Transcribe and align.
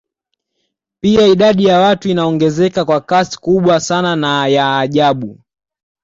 Pia 1.01 1.27
idadi 1.27 1.65
ya 1.65 1.79
watu 1.79 2.09
inaongezeka 2.09 2.85
kwa 2.85 3.01
kasi 3.01 3.37
kubwa 3.39 3.79
sana 3.79 4.15
na 4.15 4.47
ya 4.47 4.79
ajabu 4.79 5.39